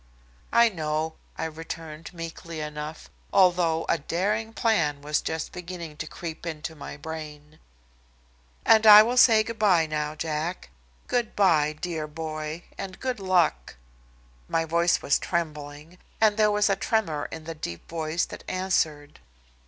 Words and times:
"I 0.51 0.67
know," 0.69 1.13
I 1.37 1.43
returned 1.45 2.11
meekly 2.11 2.59
enough, 2.59 3.07
although 3.31 3.85
a 3.87 3.99
daring 3.99 4.51
plan 4.51 5.03
was 5.03 5.21
just 5.21 5.51
beginning 5.51 5.97
to 5.97 6.07
creep 6.07 6.43
into 6.43 6.73
my 6.73 6.97
brain. 6.97 7.59
"And 8.65 8.87
I 8.87 9.03
will 9.03 9.15
say 9.15 9.43
good 9.43 9.59
by 9.59 9.85
now, 9.85 10.15
Jack. 10.15 10.71
Good 11.05 11.35
by, 11.35 11.73
dear 11.73 12.07
boy, 12.07 12.63
and 12.79 12.99
good 12.99 13.19
luck." 13.19 13.75
My 14.47 14.65
voice 14.65 15.03
was 15.03 15.19
trembling, 15.19 15.99
and 16.19 16.35
there 16.35 16.49
was 16.49 16.67
a 16.67 16.75
tremor 16.75 17.27
in 17.31 17.43
the 17.43 17.53
deep 17.53 17.87
voice 17.87 18.25
that 18.25 18.43
answered. 18.47 19.19